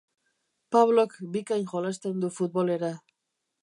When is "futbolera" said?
2.41-2.95